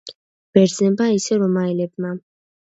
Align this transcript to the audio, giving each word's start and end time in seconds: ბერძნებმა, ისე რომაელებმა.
ბერძნებმა, 0.57 1.09
ისე 1.17 1.37
რომაელებმა. 1.43 2.17